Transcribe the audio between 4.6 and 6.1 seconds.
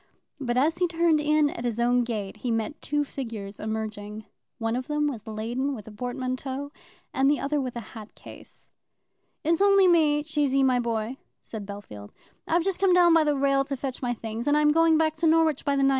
of them was laden with a